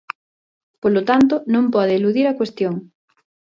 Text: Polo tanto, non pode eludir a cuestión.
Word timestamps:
Polo 0.81 1.01
tanto, 1.09 1.35
non 1.53 1.71
pode 1.73 1.93
eludir 1.95 2.25
a 2.27 2.37
cuestión. 2.39 2.75